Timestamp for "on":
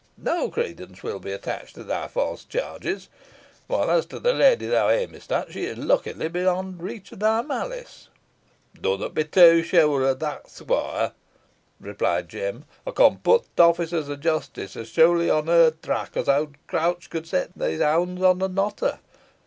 15.29-15.45, 18.23-18.41